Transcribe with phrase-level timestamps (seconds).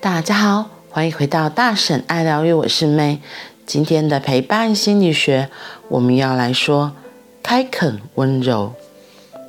[0.00, 3.18] 大家好，欢迎回到大婶爱疗愈，我是 May。
[3.66, 5.50] 今天的陪伴心理学，
[5.88, 6.92] 我们要来说
[7.42, 8.74] 开垦温柔。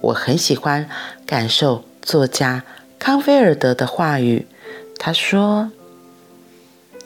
[0.01, 0.89] 我很喜欢
[1.27, 2.63] 感受作家
[2.97, 4.47] 康菲尔德的话语，
[4.97, 5.71] 他说：“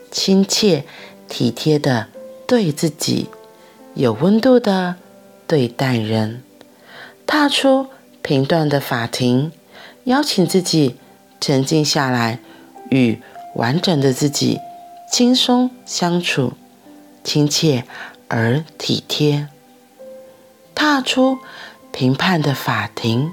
[0.09, 0.85] 亲切
[1.27, 2.07] 体贴的
[2.47, 3.27] 对自己，
[3.93, 4.95] 有温度的
[5.45, 6.41] 对待人，
[7.27, 7.87] 踏出
[8.21, 9.51] 评断的法庭，
[10.05, 10.95] 邀请自己
[11.41, 12.39] 沉静下来，
[12.89, 13.19] 与。”
[13.55, 14.59] 完整的自己，
[15.11, 16.53] 轻松相处，
[17.23, 17.85] 亲切
[18.27, 19.47] 而体贴。
[20.75, 21.37] 踏出
[21.91, 23.31] 评判的法庭，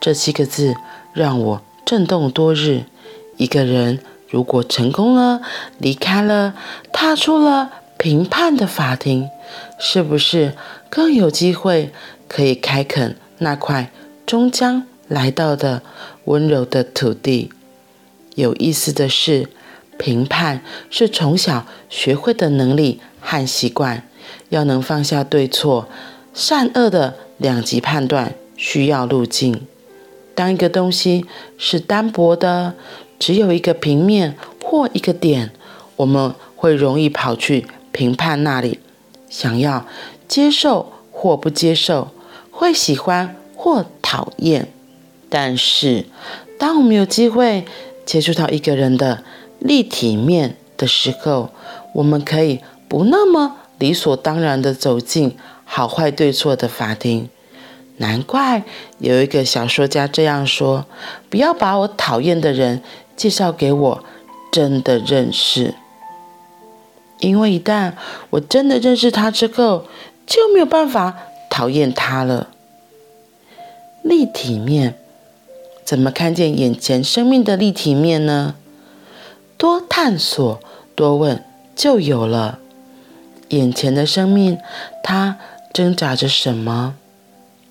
[0.00, 0.76] 这七个字
[1.12, 2.84] 让我震动多日。
[3.36, 5.40] 一个人如果成功了，
[5.78, 6.54] 离开了，
[6.92, 9.28] 踏出了评判的法庭，
[9.78, 10.54] 是不是
[10.88, 11.92] 更有机会
[12.28, 13.90] 可以开垦那块
[14.24, 15.82] 终将来到的
[16.26, 17.52] 温柔的土地？
[18.34, 19.48] 有意思的是，
[19.98, 24.08] 评判是从小学会的能力和习惯。
[24.48, 25.88] 要能放下对错、
[26.34, 29.66] 善恶的两极判断，需要路径。
[30.34, 32.74] 当一个东西是单薄的，
[33.18, 35.50] 只有一个平面或一个点，
[35.96, 38.78] 我们会容易跑去评判那里，
[39.28, 39.86] 想要
[40.28, 42.08] 接受或不接受，
[42.50, 44.68] 会喜欢或讨厌。
[45.28, 46.04] 但是，
[46.58, 47.64] 当我们有机会，
[48.04, 49.22] 接触到一个人的
[49.58, 51.50] 立体面的时候，
[51.94, 57.28] 我们可以不那么理所当然的走进好坏对错的法庭。
[57.98, 58.64] 难怪
[58.98, 60.86] 有一个小说家这样说
[61.30, 62.82] ：“不要把我讨厌的人
[63.16, 64.04] 介绍给我
[64.50, 65.74] 真的认识，
[67.20, 67.92] 因为一旦
[68.30, 69.86] 我真的认识他之后，
[70.26, 71.16] 就没有办法
[71.48, 72.48] 讨厌他了。”
[74.02, 74.98] 立体面。
[75.84, 78.54] 怎么看见眼前生命的立体面呢？
[79.56, 80.60] 多探索，
[80.94, 81.44] 多问，
[81.74, 82.58] 就有了。
[83.48, 84.58] 眼前的生命，
[85.02, 85.38] 它
[85.72, 86.94] 挣扎着什么？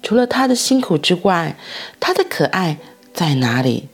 [0.04, 1.56] 除了它的辛苦之外，
[2.00, 2.78] 它的可爱
[3.14, 3.88] 在哪里？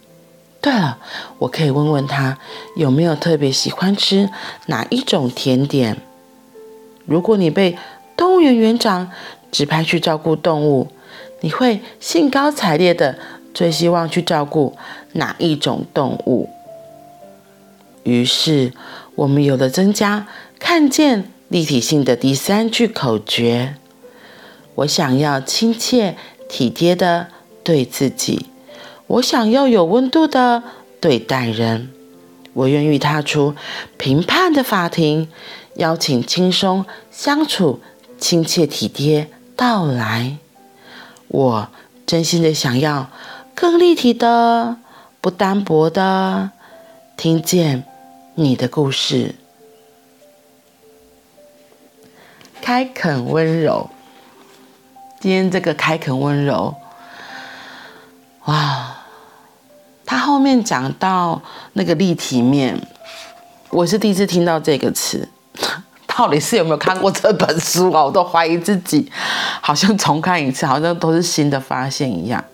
[0.60, 0.98] 对了，
[1.40, 2.40] 我可以问问他
[2.76, 4.30] 有没有特别喜欢吃
[4.66, 5.98] 哪一种甜点。
[7.06, 7.78] 如果你被
[8.18, 9.12] 动物园园长
[9.52, 10.88] 指派去照顾动物，
[11.42, 13.18] 你会兴高采烈的。
[13.58, 14.78] 最希望去照顾
[15.14, 16.48] 哪一种动物？
[18.04, 18.72] 于是
[19.16, 20.28] 我们有了增加
[20.60, 23.74] 看见立体性的第三句口诀：
[24.76, 26.16] 我想要亲切
[26.48, 27.30] 体贴的
[27.64, 28.46] 对自己，
[29.08, 30.62] 我想要有温度的
[31.02, 31.90] 对待人，
[32.54, 33.56] 我愿意踏出
[33.98, 35.30] 评判的法庭，
[35.78, 37.80] 邀请轻松相处、
[38.20, 40.38] 亲切体贴到来。
[41.30, 41.70] 我
[42.06, 43.10] 真心的想要。
[43.60, 44.78] 更立体的，
[45.20, 46.52] 不单薄的，
[47.18, 47.84] 听见
[48.36, 49.34] 你的故事，
[52.62, 53.90] 开垦温柔。
[55.20, 56.76] 今天这个开垦温柔，
[58.46, 58.98] 哇！
[60.06, 61.42] 他后面讲到
[61.74, 62.80] 那个立体面，
[63.72, 65.28] 我是第一次听到这个词，
[66.06, 68.06] 到底是有没有看过这本书啊？
[68.06, 69.12] 我都怀疑自己，
[69.60, 72.46] 好像重看一次，好像都是新的发现一样。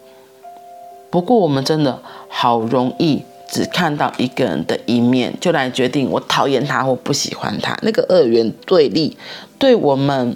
[1.14, 7.78] 不过，我们真的好容易只看到一个人的一面，就来决定我讨厌他或不喜欢他。
[7.84, 9.16] 那个二元对立，
[9.60, 10.36] 对我们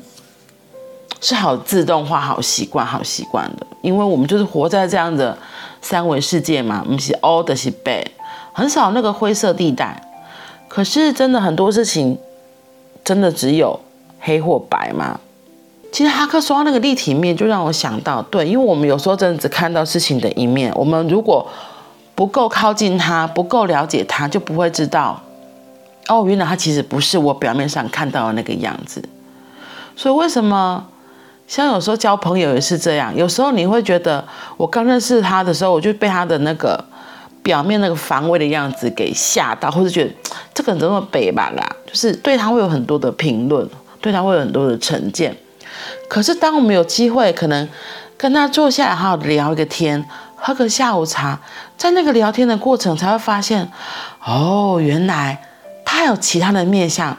[1.19, 5.35] 是好自动化、好习惯、好习惯的，因为我们就是活在这样的
[5.81, 8.05] 三维世界嘛，我们是 all 的是 bad，
[8.53, 9.99] 很少那个灰色地带。
[10.67, 12.19] 可是，真的很多事情，
[13.03, 13.79] 真的只有
[14.19, 15.19] 黑或白吗？
[15.91, 21.47] 其实哈克说到那个立体面，就让我想到，对，因为我们有时候真的只看到事情的一面，我们如果
[22.13, 25.19] 不够靠近他，不够了解他，就不会知道，
[26.07, 29.01] 哦，原来他其实不是我表面上看到的那个样子。
[29.95, 30.85] 所以为什么
[31.47, 33.15] 像有时候交朋友也是这样？
[33.15, 34.23] 有时候你会觉得，
[34.57, 36.83] 我刚认识他的时候，我就被他的那个
[37.41, 40.11] 表面那个防卫的样子给吓到，或者觉得
[40.53, 43.67] 这个人怎么北吧啦，就是对他会有很多的评论，
[44.01, 45.35] 对他会有很多的成见。
[46.07, 47.67] 可是，当我们有机会，可能
[48.17, 50.03] 跟他坐下来好好聊一个天，
[50.35, 51.39] 喝个下午茶，
[51.77, 53.71] 在那个聊天的过程，才会发现，
[54.23, 55.41] 哦，原来
[55.85, 57.17] 他有其他的面相，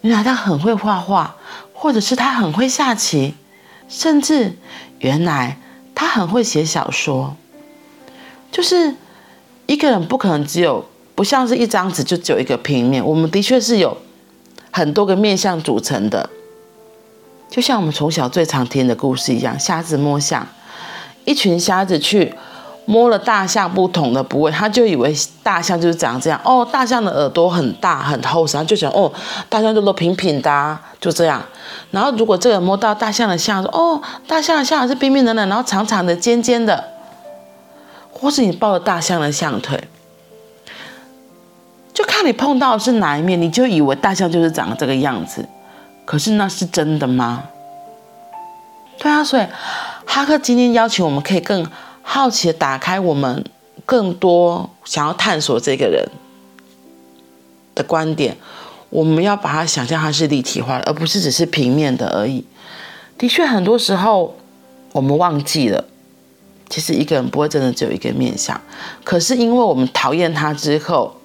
[0.00, 1.36] 原来他很会画画，
[1.72, 3.34] 或者是他很会下棋，
[3.88, 4.56] 甚至
[4.98, 5.58] 原来
[5.94, 7.36] 他很会写小说。
[8.50, 8.94] 就是
[9.66, 10.84] 一个人不可能只有，
[11.14, 13.96] 不像是一张纸就只有一个平面，我们的确是有
[14.72, 16.28] 很多个面相组成的。
[17.50, 20.46] 就像我们从小最常听的故事一样，瞎子摸象，
[21.24, 22.32] 一群瞎子去
[22.86, 25.12] 摸了大象不同的部位，他就以为
[25.42, 26.66] 大象就是长这样哦。
[26.70, 29.12] 大象的耳朵很大很厚实，他就想哦，
[29.48, 31.42] 大象就都平平的啊，就这样。
[31.90, 36.84] 然后如果这个摸到大象的象，说哦，大象的象是冰冰冷冷，然后长长的尖尖的，
[38.12, 39.82] 或是你抱着大象的象腿，
[41.92, 45.44] 就看你碰到的是哪一面，你就以为大象就是长这个样子。
[46.10, 47.44] 可是那是真的吗？
[48.98, 49.46] 对啊，所以
[50.04, 51.64] 哈克今天邀请我们，可以更。
[52.02, 53.44] 好奇的打开我们
[53.86, 56.08] 更多想要探索这个人
[57.76, 58.36] 的观点，
[58.88, 62.44] 我们要把它想象它是立体化的，而不是只是平面的而已。
[63.16, 64.36] 的确，很多时候
[64.90, 65.84] 我们忘记了，
[66.68, 68.60] 其实一个人不会真的只有一个面相。
[69.04, 71.19] 可是因为我们讨厌他之后，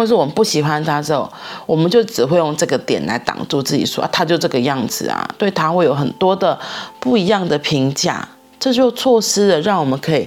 [0.00, 1.30] 或是我们不喜欢他之后，
[1.66, 6.58] 我们就只会用这个点来挡住自己说，说他就这个样子啊，对他会有很多的
[6.98, 8.26] 不一样的评价。
[8.58, 10.26] 这就错失了让我们可以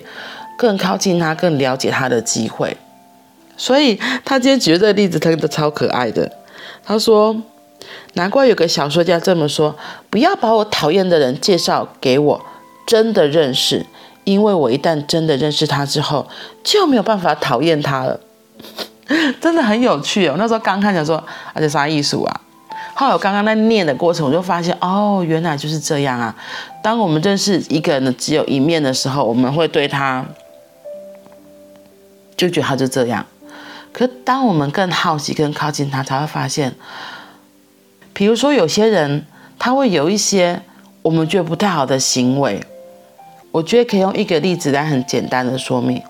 [0.60, 2.78] 更靠近他、更了解他的机会。
[3.58, 6.32] 所以他今天举的这个例子，他的超可爱的。
[6.86, 7.36] 他说
[8.14, 9.76] ：“难怪有个小说家这么说，
[10.12, 12.46] 不要把我讨厌的人介绍给我
[12.86, 13.84] 真的认识，
[14.24, 16.28] 因为我一旦真的认识他之后，
[16.64, 18.20] 就没有办法讨厌他了。”
[19.42, 20.36] 真的很有趣哦。
[20.38, 21.24] 那时候刚看，想说，
[21.54, 22.42] 而且啥艺术啊？
[22.96, 26.36] 后来我刚刚在念的过程，我就发现哦，原来就是这样啊。
[26.82, 30.24] 当我们认识一个人的只有一面的时候，我们会对他
[32.38, 33.26] 就觉得他就这样。
[33.92, 36.74] 可当我们更好奇、更靠近他，才会发现，
[38.14, 39.26] 比如说有些人
[39.58, 40.62] 他会有一些
[41.02, 42.62] 我们觉得不太好的行为。
[43.52, 46.02] 我觉得可以用一个例子来很简单的说明，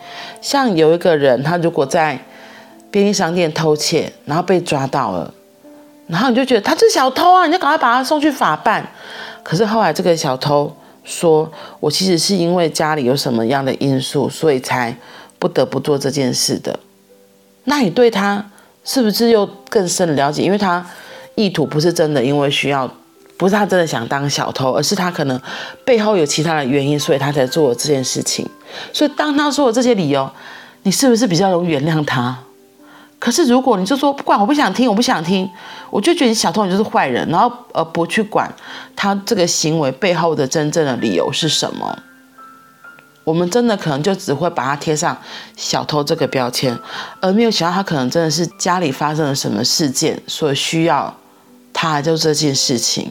[0.41, 2.17] 像有一个人，他如果在
[2.93, 5.33] 便利商店偷窃，然后被抓到了。
[6.05, 8.87] 然后你就觉得他是小偷啊，你就赶快把他送去法办。
[9.41, 10.71] 可是后来这个小偷
[11.03, 11.51] 说
[11.81, 14.95] ：“我其实是因为家里有什么样的因素，所以才
[15.39, 16.77] 不得不做这件事的。”
[17.65, 18.45] 那你对他
[18.83, 20.43] 是不是又更深的了解？
[20.43, 20.85] 因为他
[21.33, 22.87] 意图不是真的，因为需要，
[23.37, 25.41] 不是他真的想当小偷，而是他可能
[25.83, 28.47] 背后有其他的原因，所以他才做了这件事情。
[28.91, 30.29] 所以当他说了这些理由，
[30.83, 32.37] 你是不是比较容易原谅他？
[33.23, 35.49] 可是，如果你就说不管，我不想听，我不想听，
[35.89, 38.53] 我就觉得小偷你就是坏人，然后呃不去管
[38.97, 41.97] 他这个行为背后的真正的理由是什么，
[43.23, 45.17] 我们真的可能就只会把他贴上
[45.55, 46.77] 小偷这个标签，
[47.21, 51.15] 而没有想到他可能真的是家里发生了什么事件，所以需要
[51.71, 53.09] 他就这件事情，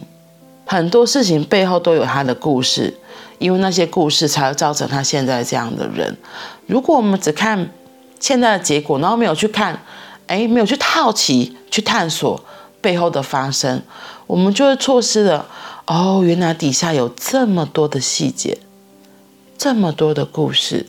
[0.67, 2.95] 很多事情背后都有他的故事，
[3.39, 6.15] 因为那些故事才会造成他现在这样的人。
[6.67, 7.71] 如果我们只看
[8.19, 9.79] 现在的结果，然后没有去看。
[10.27, 12.43] 哎，没有去好奇、去探索
[12.81, 13.81] 背后的发生，
[14.27, 15.47] 我们就会错失了。
[15.85, 18.57] 哦，原来底下有这么多的细节，
[19.57, 20.85] 这么多的故事，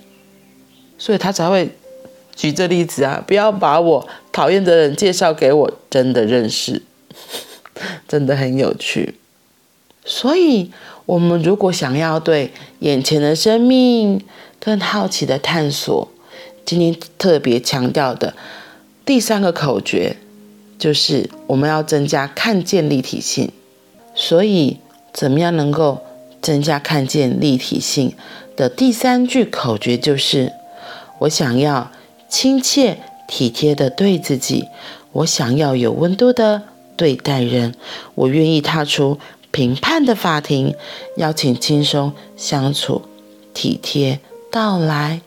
[0.97, 1.77] 所以他才会
[2.37, 3.23] 举这例子啊！
[3.27, 6.83] 不要把我讨厌的人介绍给我真的认识，
[8.07, 9.19] 真的很有趣。
[10.05, 10.71] 所以，
[11.07, 14.25] 我们如果想要对眼前的生命
[14.61, 16.09] 更好奇的探索，
[16.65, 18.35] 今天特别强调的。
[19.07, 20.17] 第三个口诀
[20.79, 23.53] 就是我们要增加看见立体性，
[24.15, 24.79] 所以
[25.13, 26.01] 怎么样能够
[26.41, 28.15] 增加看见立体性
[28.57, 30.53] 的第三句口诀就是：
[31.19, 31.91] 我想要
[32.31, 34.69] 亲切体贴的对自己，
[35.13, 36.63] 我想要有温度的
[36.97, 37.75] 对待人，
[38.15, 39.19] 我愿意踏出
[39.51, 40.75] 评判的法庭，
[41.19, 43.03] 邀请轻松相处，
[43.53, 44.21] 体贴
[44.51, 45.21] 到来。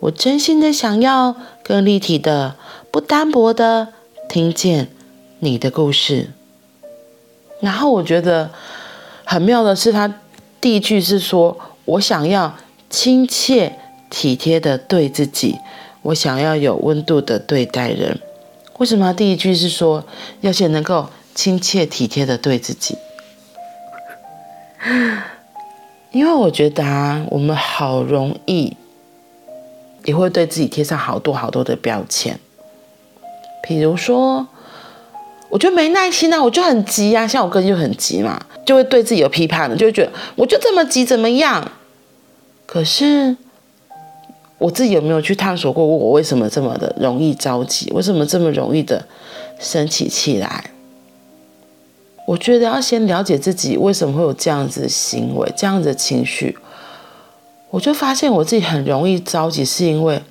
[0.00, 2.56] 我真心的想要更立体的。
[2.92, 3.88] 不单薄的
[4.28, 4.88] 听见
[5.38, 6.30] 你的故事，
[7.60, 8.50] 然后我觉得
[9.24, 10.12] 很妙的是，他
[10.60, 11.56] 第一句是说
[11.86, 12.56] ：“我想要
[12.88, 13.78] 亲切
[14.10, 15.56] 体贴的对自己，
[16.02, 18.18] 我想要有温度的对待人。”
[18.78, 20.04] 为什么他第一句是说
[20.40, 22.96] 要先能够亲切体贴的对自己？
[26.10, 28.76] 因为我觉得啊，我们好容易
[30.04, 32.40] 也会对自己贴上好多好多的标签。
[33.62, 34.46] 比如说，
[35.48, 41.72] 我就没耐心啊，我就很急啊，像我个性就很急嘛，就会对自己有批判的，就会觉得我就这么急怎么样？
[42.66, 43.36] 可是
[44.58, 47.90] 我自己有没有去探索过，我为什么这么的容易着急？
[47.92, 49.04] 为什么这么容易的
[49.58, 50.70] 生起气来？
[52.26, 56.56] 我觉得要先了解自己为什么会有这样子的行为、这样子的情绪。
[57.70, 60.22] 我就发现我自己很容易着急，是因为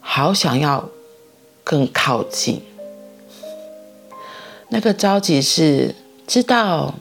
[0.00, 0.88] 好想要。
[1.64, 2.60] 更靠近，
[4.68, 5.94] 那个着急是
[6.26, 6.94] 知道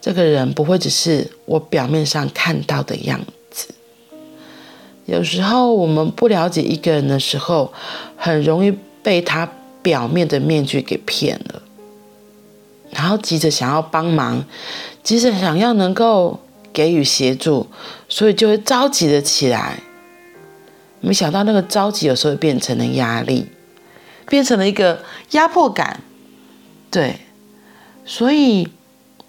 [0.00, 3.74] 这个人不会只是我表面上看到的样子，
[5.04, 7.72] 有时候我们不了解一个人的时候，
[8.16, 9.50] 很容易被他
[9.82, 11.62] 表面的面具给骗了，
[12.90, 14.44] 然后急着想要帮忙，
[15.02, 16.38] 急着想要能够
[16.72, 17.66] 给予协助，
[18.08, 19.80] 所以就会着急的起来。
[21.06, 23.46] 没想到那个着急有时候变成了压力，
[24.28, 26.00] 变成了一个压迫感。
[26.90, 27.20] 对，
[28.04, 28.68] 所以。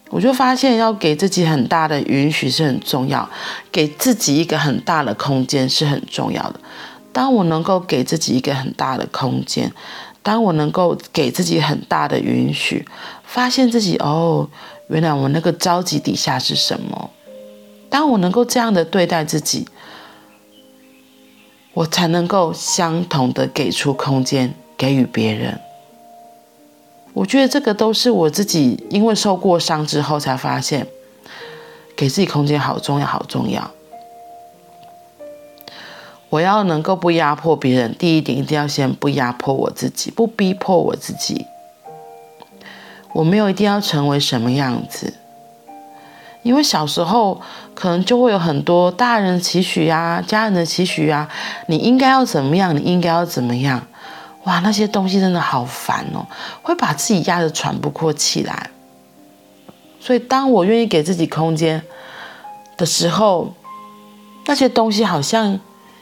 [0.10, 3.30] 我就发现，要给自己很大的允许是很重要，
[3.74, 6.58] 给自己一个很大的空间是很重要的。
[7.12, 9.70] 当我能够给自己一个很大的空间，
[10.24, 12.88] 当我能够给自己很大的允许，
[13.26, 14.50] 发现自己哦，
[14.88, 17.10] 原来我那个着急底下是什么？
[17.90, 19.68] 当我能够这样的对待自己，
[21.78, 25.60] 我才能够相同的给出空间，给予别人。
[27.14, 30.88] 我觉得这个都是我自己因为受过伤之后才发现，
[31.96, 33.70] 给自己空间好重要，好重要。
[36.30, 41.46] 我要能够不压迫别人，第一点一定要先不压迫我自己，不逼迫我自己。
[43.14, 45.14] 我没有一定要成为什么样子，
[46.44, 47.41] 因为小时候
[47.74, 51.27] 可能就会有很多大人的期许呀、家人的期许呀，
[51.67, 53.86] 你应该要怎么样，你应该要怎么样。
[54.46, 56.25] 哇，那些东西真的好烦哦，
[56.62, 58.70] 会把自己压得喘不过气来。
[60.00, 61.84] 所以，当我愿意给自己空间
[62.77, 63.53] 的时候，
[64.46, 65.60] 那些东西好像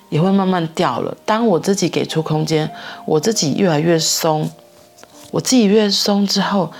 [0.09, 1.17] 也会慢慢掉了。
[1.25, 2.69] 当我自己给出空间，
[3.05, 4.51] 我自己越来越松，
[5.31, 6.71] 我自己越松之后，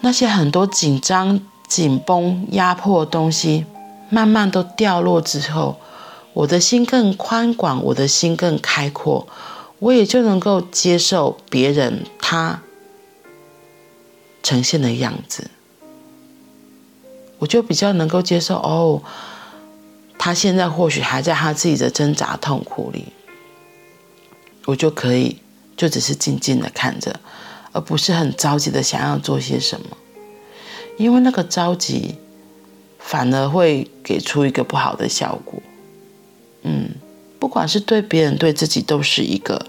[0.00, 3.66] 那些很多紧张、紧绷、压迫的东西，
[4.08, 5.78] 慢慢都掉落之后，
[6.32, 9.26] 我的心更宽广，我的心更开阔。
[9.78, 12.62] 我也就能够接受别人他
[14.42, 15.50] 呈现的样子，
[17.38, 19.02] 我就比较能够接受哦，
[20.18, 23.12] 他现在或许还在他自己的挣扎痛苦里，
[24.64, 25.42] 我就可以
[25.76, 27.20] 就只是静静的看着，
[27.72, 29.88] 而不是很着急的想要做些什么，
[30.96, 32.16] 因为那个着急
[32.98, 35.60] 反而会给出一个不好的效果，
[36.62, 36.90] 嗯。
[37.38, 39.66] 不管是对别人对自己，都是一个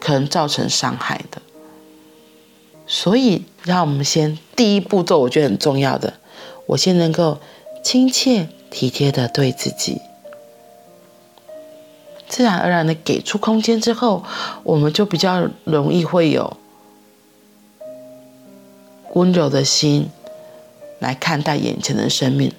[0.00, 1.42] 可能造成伤害的。
[2.86, 6.14] 所以，让我们先第一步骤，我觉得很重要的，
[6.66, 7.38] 我先能够
[7.82, 10.00] 亲切体贴的对自己，
[12.28, 14.24] 自然而然的给出空间之后，
[14.62, 16.56] 我们就比较容易会有
[19.14, 20.08] 温柔的心
[20.98, 22.52] 来看待眼前的生命，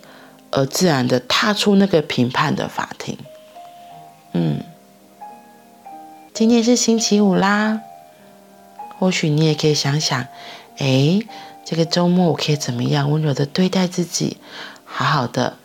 [0.52, 3.18] 而自然的踏出那个评判的法庭。
[4.34, 4.64] 嗯，
[6.34, 7.82] 今天是星期五啦，
[8.98, 10.28] 或许你也可以想想，
[10.78, 11.20] 哎，
[11.66, 14.38] 这个周末我可以怎么样温柔的对待自己，
[14.86, 15.58] 好好的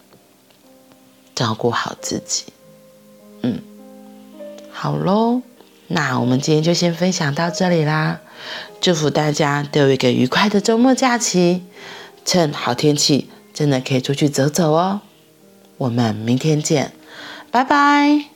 [1.35, 2.45] 照顾好自己。
[3.43, 3.61] 嗯，
[4.73, 5.43] 好喽，
[5.89, 8.21] 那我们今天就先分享到这里啦，
[8.81, 11.63] 祝福大家都有一个愉快的周末假期，
[12.25, 15.03] 趁好天气，真的可以出去走走哦。
[15.77, 16.93] 我们明天见，
[17.51, 18.34] 拜拜。